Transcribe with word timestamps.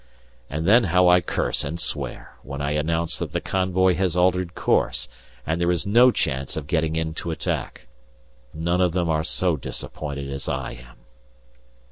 And 0.49 0.65
then 0.67 0.85
how 0.85 1.07
I 1.07 1.21
curse 1.21 1.63
and 1.63 1.79
swear 1.79 2.35
when 2.41 2.59
I 2.59 2.71
announce 2.71 3.19
that 3.19 3.33
the 3.33 3.39
convoy 3.39 3.93
has 3.97 4.15
altered 4.15 4.55
course, 4.55 5.07
and 5.45 5.61
there 5.61 5.69
is 5.71 5.85
no 5.85 6.09
chance 6.09 6.57
of 6.57 6.65
getting 6.65 6.95
in 6.95 7.13
to 7.13 7.29
attack. 7.29 7.85
None 8.51 8.81
of 8.81 8.93
them 8.93 9.09
are 9.09 9.23
so 9.23 9.57
disappointed 9.57 10.27
as 10.27 10.49
I 10.49 10.71
am! 10.71 10.95